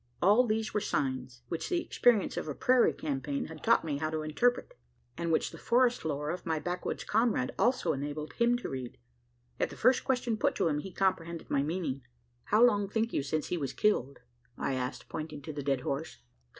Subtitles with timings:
[0.19, 4.09] All these were signs, which the experience of a prairie campaign had taught me how
[4.09, 4.75] to interpret;
[5.15, 8.97] and which the forest lore of my backwoods comrade also enabled him to read.
[9.59, 12.01] At the first question put to him, he comprehended my meaning.
[12.45, 14.21] "How long think you since he was killed?"
[14.57, 16.17] I asked, pointing to the dead horse.